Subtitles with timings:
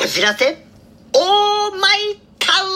[0.00, 0.56] こじらせ
[1.12, 2.70] オーマイタウン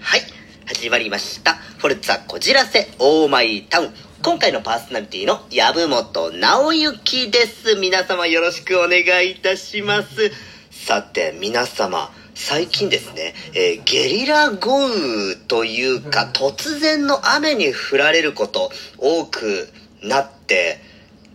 [0.00, 0.20] はい、
[0.66, 1.54] 始まりました。
[1.78, 3.94] フォルツァこじらせオーマイタウン。
[4.24, 7.76] 今回のパーソナリティの籔本直之です。
[7.76, 10.32] 皆様よろしくお願いいたします。
[10.72, 19.68] さて、皆様、最近ですね、えーゲリラ豪雨というか、突然の雨に降られること多く
[20.02, 20.78] なって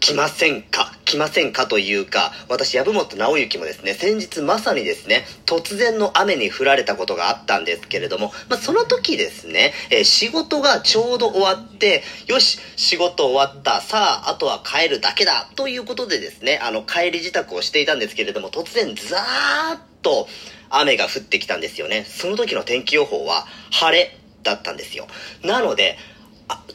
[0.00, 0.92] きませんか？
[1.04, 20.28] 来ませんかというか、私、籔本直之もですね、先日まさにですね、突然の雨に降られたことがあったんですけれども、まあ、その時ですね、えー仕事がちょうど終わって、よし、仕事終わった、さあ、あとは帰るだけだ、ということでですね、あの、帰り支度をしていたんですけれども、突然、ザーッと
[20.78, 22.04] 雨が降ってきたんですよね。
[22.04, 25.06] その時の天気予報は、晴れだったんですよ。
[25.42, 25.96] なので、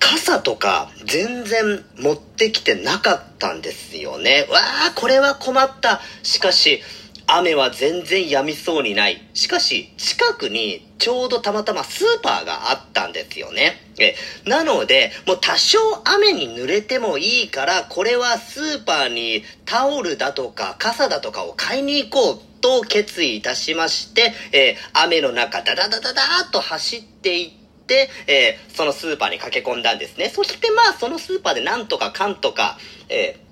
[0.00, 4.46] 傘とか全然持ってきてなかったんですよね。
[4.50, 6.00] わあ、これは困った。
[6.22, 6.80] しかし、
[7.26, 9.22] 雨は全然止みそうにない。
[9.34, 13.76] しかし、近くにちょうどたまたまスーパーがあったんですよね。
[13.98, 14.16] え、
[14.48, 30.28] なので、もう多少雨に濡れてもいいから、これはスーパーにタオルだとか傘だとかを買いに行こうと決意いたしまして、えー雨の中ダダダダダーと走っていって、で、えーそのスーパーに駆け込んだんですね。
[30.28, 32.76] そしてまあ、そのスーパーでなんとかかんとか、
[33.08, 33.48] えー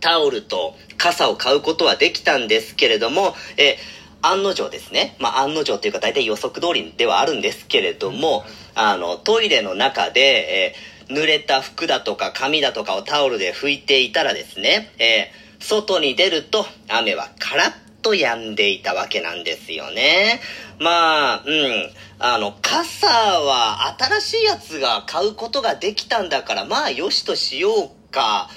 [0.00, 5.16] タオルと傘を買うことはできたんですけれども、えー案の定ですね。
[5.18, 20.40] まあ、案の定というか大体予測通りではあるんですけれども、あの、トイレの中で、えー濡れた服だとか紙だとかをタオルで拭いていたらですね、えー外に出ると雨はカラッと止んでいたわけなんですよね。
[20.78, 21.90] まあ、うん。
[22.18, 28.48] あの、傘は新しいやつが買うことができたんだから、まあ、よしとしようか、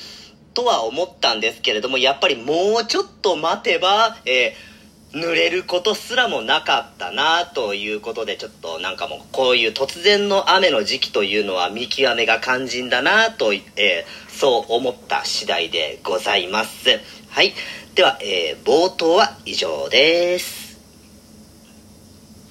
[0.54, 4.74] とは思ったんですけれども、やっぱりもうちょっと待てば、えー
[5.14, 16.90] 濡れることすらもなかったなということでちょっとなんかもうこういう突然の雨の時期というのは見極めが肝心だなと、えーそう思った次第でございます
[17.30, 17.54] はい
[17.96, 20.80] では、えー冒頭は以上です。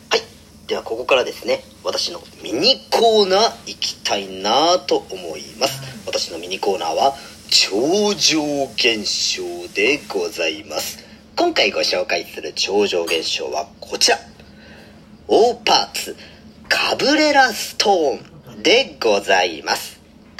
[0.09, 0.21] はい。
[0.69, 5.83] ではここからですね私のミニコーナー行きたいなと思います。
[6.07, 7.17] 私のミニコーナーは
[7.51, 9.43] 超常現象
[9.75, 11.01] でございます。
[11.35, 14.19] 今回ご紹介する超常現象はこちら。
[15.27, 16.17] オーパーツ
[16.69, 19.92] カブレラストーンでございます。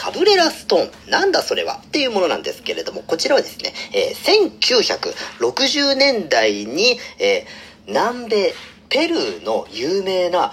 [0.03, 1.11] カブレラストーン。
[1.13, 1.75] なんだそれは。
[1.77, 8.55] っていうものなんですけれどもこちらはですね、えー1960年代に、えー南米
[8.89, 10.53] ペルーの有名な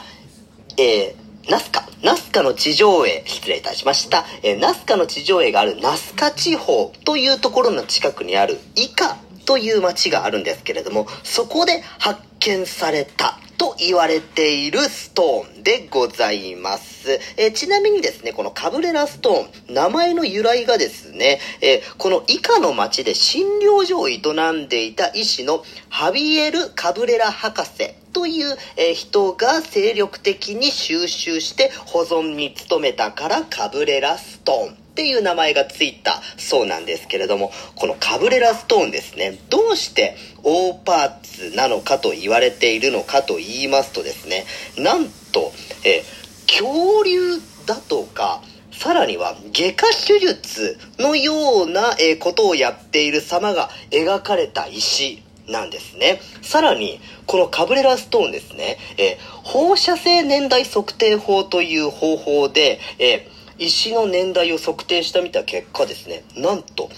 [0.78, 4.24] えーナスカ、ナスカの地上絵、失礼いたしました。
[4.44, 9.18] えナスカの地上絵があるナスカ地方というところの近くにあるイカ
[9.48, 17.20] という町があるんですけれども、そこで発見されたと言われているストーンでございます。
[17.36, 24.22] えちなみにですね、このカブレラストーン、名前の由来がですね、えこのイカの町で診療所を営
[24.54, 44.44] んでいた医師のハビエル・カブレラ博士という、え人が精力的に収集して保存に努めたからカブレラストーンっていう名前がついたそうなんですけれどもこのカブレラストーンですねどうしてオーパーツなのかと言われているのかと言いますとですね
[44.78, 45.54] なんと、
[45.86, 46.04] え
[46.48, 48.42] 恐竜だとか
[48.74, 56.22] さらには外科手術のような、ことをやっている様が描かれた石なんですね。
[56.42, 63.28] さらに、このカブレラストーンですね、え放射性年代測定法という方法で、え
[63.60, 66.90] 石の年代を測定したみた結果ですね、なんと、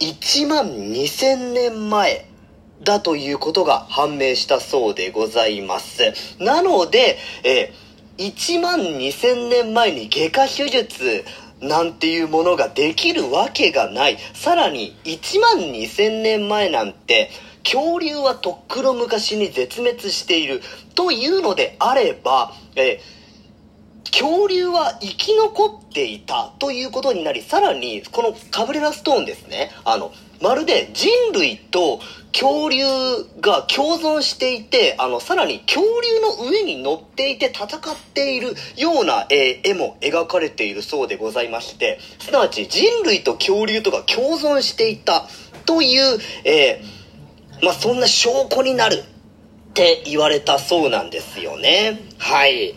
[0.00, 2.26] 1万2000年前
[2.82, 6.12] だということが判明したそうでございます。
[6.38, 11.24] なので、えー1万2000年前に外科手術
[11.62, 14.18] なんていうものができるわけがない。
[14.34, 17.30] さらに1万2000年前なんて
[17.64, 20.60] 恐竜はとっくの昔に絶滅している
[20.94, 23.19] というのであれば、えー
[24.04, 32.00] 恐竜は生き残っていたということになり、さらに、このカブレラストーンですね、あの、まるで人類と
[32.32, 32.82] 恐竜
[33.40, 45.28] が共存していて、あの、さらに恐竜の上に乗っていて戦っているような、え絵も描かれているそうでございまして、すなわち人類と恐竜とが共存していた
[45.66, 47.00] という、えー
[47.62, 52.00] まあ、そんな証拠になるって言われたそうなんですよね。
[52.18, 52.74] はい。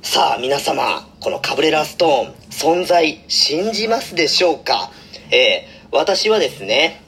[0.00, 4.90] さあ皆様、このカブレラストーン、存在信じますでしょうか？
[5.30, 7.02] えー、私はですね、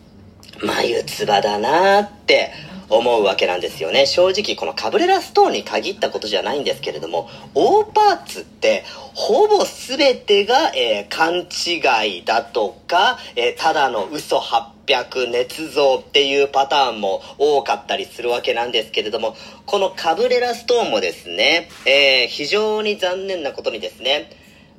[0.63, 2.53] 眉唾だなーって
[2.89, 4.07] 思うわけなんですよね。
[4.07, 8.85] 正直このカブレラストーンに限ったことじゃないんですけれども、大パーツって
[9.15, 19.37] ほぼ全てが、えー、勘違いだとか、えー、ただの嘘800捏造っていうパターンも多かったりするわけなんですけれども、
[19.67, 24.31] このカブレラストーンもですね、えー、非常に残念なことにですね、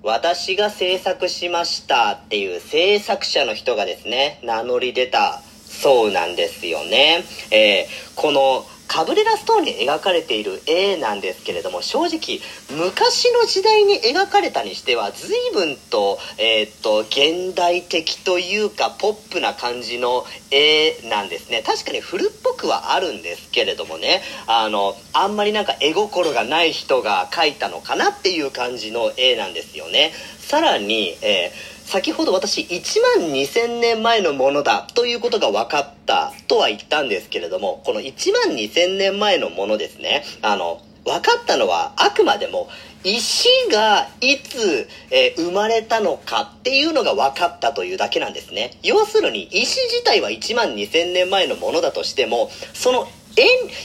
[0.04, 5.42] 私が制作しましたっていう制作者の人がですね、名乗り出た
[5.82, 7.24] そうなんですよね。
[7.52, 12.40] えー、このカブレラストーンに描かれている絵なんですけれども正直
[12.70, 42.68] 昔の時代に描かれたにしては随分と,、えー、っと現代的というかポップな感じの絵なんですね確かに古っぽくはあるんですけれどもねあのあんまりなんか絵心がない人が描いたのかなっていう感じの絵なんですよねさらに、えー先ほど私1万2000年前のものだということが分かったとは言ったんですけれども、この1万2000年前のものですね、あの、分かったのはあくまでも
[43.04, 48.72] 石がいつ、えー、生まれたのかっていうのが分かったというだけなんですね。
[48.82, 53.08] 要するに石自体は1万2000年前のものだとしても、その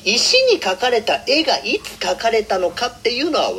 [0.05, 3.51] 石に描かれた絵がいつ描かれたのかっていうのは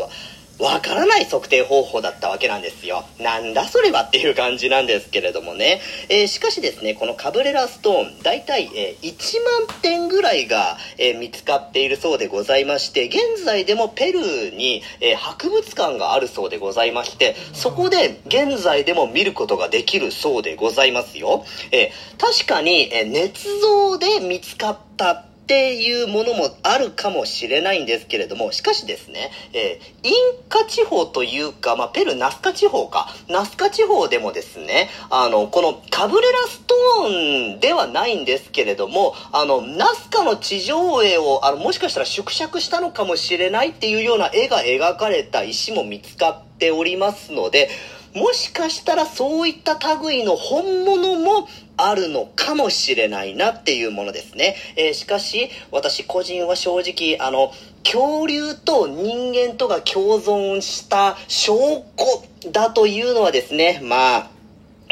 [0.62, 3.04] わからない測定方法だったわけなんですよ。
[3.20, 5.82] なんだそれはっていう感じなんですけれどもね。
[6.08, 21.44] えー、しかしですね、このカブレラストーン、大体、えー、1万点ぐらいが、えー、見つかっているそうでございまして、現在でもペルーに、え博物館があるそうでございまして、そこで現在でも見ることができるそうでございますよ。
[21.72, 23.32] え確かに、え捏
[23.62, 30.14] 造で見つかったっていうものもあるかもしれないんですけれども、しかしですね、えー、イン
[30.48, 47.70] カ地方というか、まあ、ペルナスカ地方か、ナスカ地方でもですね、あの、このカブレラストーンではないんですけれども、あの、ナスカの地上絵を、あの、もしかしたら縮尺したのかもしれないっていうような絵が描かれた石も見つかっておりますので、
[48.14, 51.48] もしかしたらそういった類の本物も
[51.78, 54.56] あるのかもしれないなっていうものですね。
[54.76, 57.54] えー、しかし、私個人は正直、あの、
[57.84, 64.30] 恐竜と人間とが共存した証拠だというのはですね、まあ、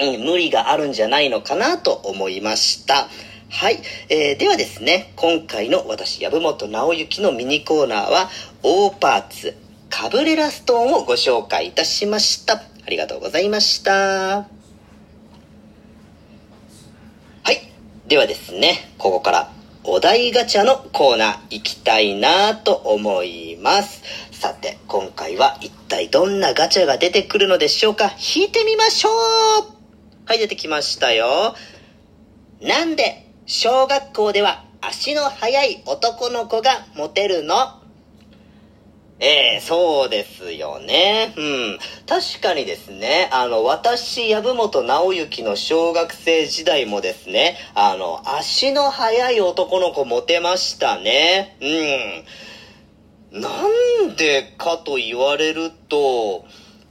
[0.01, 3.09] うん、無理があるんじゃないのかなと思いました。
[3.51, 3.79] はい。
[4.09, 8.29] えー、ではですね、今回の私、籔本直之のミニコーナーは、
[8.63, 9.57] オーパーツ、
[9.89, 12.61] カブレラストーンをご紹介いたしました。
[12.89, 13.91] ありがとうございました。
[13.91, 14.47] は
[17.51, 17.71] い
[18.07, 19.51] ではですね、ここから
[19.83, 24.01] お題ガチャのコーナー行きたいなと思います。
[24.31, 28.05] さて、今回は一体どんなガチャが出てくるのでしょうか？
[28.35, 29.11] 引いてみましょう
[30.25, 31.53] はい、出てきましたよ。
[32.59, 37.78] なんで小学校では足の速い男の子がモテるの？
[39.21, 41.33] ええー、そうですよね。
[41.35, 41.79] うん。
[42.07, 51.57] 確かにですね、あの、私、籔本直之の小学生時代もですね、あの、足の速い男の子モテましたね。
[53.31, 53.41] うん。
[53.41, 53.49] な
[54.07, 56.45] んでかと言われると、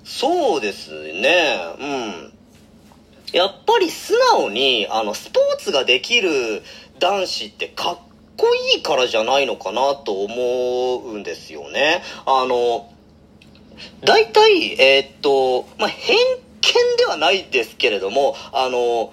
[0.05, 1.57] そうですね。
[1.81, 2.33] うん。
[3.32, 6.63] やっぱり素直に、あの、スポーツができる
[6.99, 7.99] 男子ってかっ
[8.39, 12.03] こいいからじゃないのかなと思うんですよね。
[12.25, 12.89] あの、
[14.05, 19.13] 大体、えー、っと、まあ、偏見ではないですけれども、あの、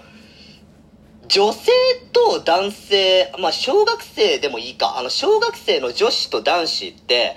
[1.27, 1.71] 女性
[2.13, 7.35] と男性、まあ、小学生でもいいか、あの、小学生の女子と男子って、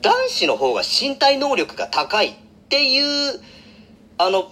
[0.00, 2.34] 男子の方が身体能力が高いっ
[2.70, 3.40] ていう、
[4.16, 4.50] あの、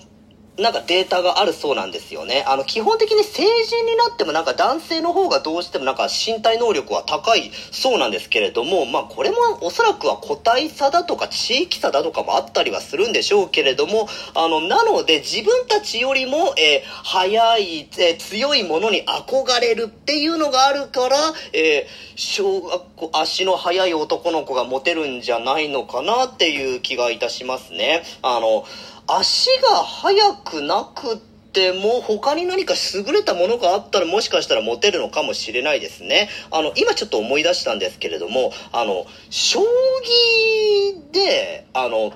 [0.57, 2.45] なんかデータがあるそうなんですよね。
[2.47, 21.17] あの、基本的に成人になってもなんか男性の方がどうしてもなんか身体能力は高いそうなんですけれども、まあこれもおそらくは個体差だとか地域差だとかもあったりはするんでしょうけれども、あの、なので自分たちよりも、えー、速い、えー、強いものに憧れるっていうのがあるから、
[21.53, 28.05] えー、小学校、足の速い男の子がモテるんじゃないのかなっていう気がいたしますね。
[28.23, 28.65] あの、
[29.07, 31.19] 足が速くなく
[31.53, 36.29] ても他に何か優れたものがあったらもしかしたらモテるのかもしれないですね。
[36.51, 42.13] あの、今ちょっと思い出したんですけれども、あの、将棋で、あの、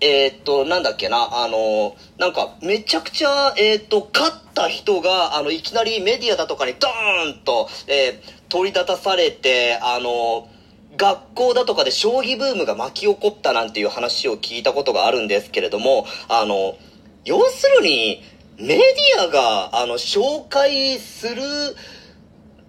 [0.00, 10.48] えー、っと、なんだっけな、あの、なんか、めちゃくちゃ、えー、っと、勝った人が、あの、いきなりメディアだとかにドーンと、えー、取り立たされて、あの、
[10.96, 16.76] 学校だとかで将棋ブームが巻き起こったなんていう話を聞いたことがあるんですけれども、あの、
[17.24, 18.22] 要するに、
[18.58, 21.42] メディアが、あの、紹介する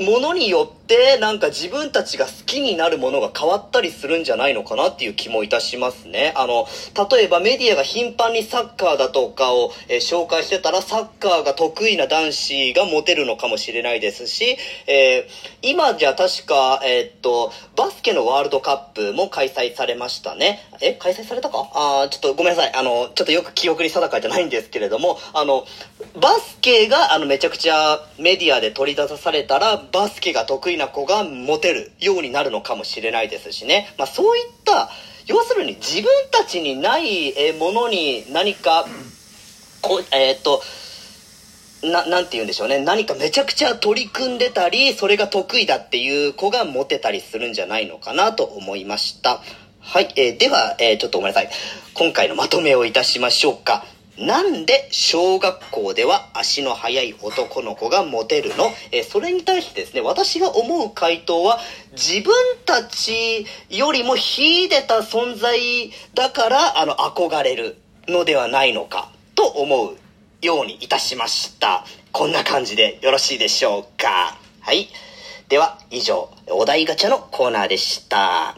[0.05, 0.76] ものによって、
[1.19, 6.33] なんか自分たちが好きになるものが変わったりするんじゃないのかなっていう気もいたしますね。
[6.37, 6.65] あの、
[7.11, 20.59] 例えばメディアが頻繁にサッカーだとかを、えー紹介してたら、サッカーが得意な男子がモテるのかもしれないですし、えー今じゃ確か、えーっと、バスケのワールドカップも開催されましたね。
[20.79, 21.67] え、開催されたか？
[21.73, 22.73] あちょっとごめんなさい。
[22.73, 25.65] あの、ちょっとよく記憶に定かじゃないんですけれども、あの、
[26.21, 33.93] バスケが、あの、めちゃくちゃメディアで取り出されたら、バスケが得意な子がモテるようになるのかもしれないですしね。
[33.97, 34.89] まあ、そういった、
[35.25, 38.85] 要するに自分たちにないものに何か、
[39.81, 40.61] こえーっと、
[41.83, 42.79] な、なんて言うんでしょうね。
[42.79, 49.41] 何かめちゃくちゃ取り組んでたり、それが得意だっていう子がモテたりするんじゃないのかなと思いました。
[49.79, 50.11] はい。
[50.15, 51.49] えーでは、えーちょっとごめんなさい。
[51.93, 53.85] 今回のまとめをいたしましょうか。
[54.17, 58.71] なんで小学校では足の速い男の子がモテるの？
[58.91, 61.59] えそれに対してですね、私が思う回答は、
[61.91, 62.33] 自分
[62.65, 69.97] たちよりも秀でた存在だから、あの、憧れるのではないのか、と思う
[70.41, 71.85] ようにいたしました。
[72.11, 74.39] こんな感じでよろしいでしょうか。
[74.61, 74.89] はい。
[75.47, 78.55] では、以上、お題ガチャのコーナーでした。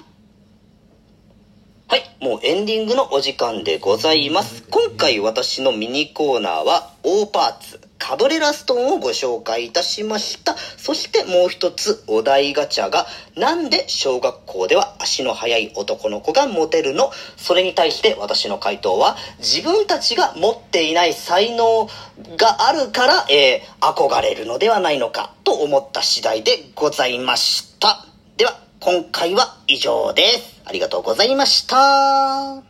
[1.90, 4.62] はい、もうエンディングのお時間でございます。
[4.70, 10.56] 今回私のミニコーナーは、大パーツ、カブレラストーンをご紹介いたしました。
[10.56, 17.10] そしてもう一つ、お題ガチャが、なんで小学校では足の速い男の子がモテるの？
[17.38, 21.90] それに対して私の回答は、自分たちが持っていない才能
[22.38, 28.06] があるから、えー憧れるのではないのか、と思った次第でございました。
[28.38, 30.59] では、今回は以上です。
[30.70, 32.69] ありがとうございました。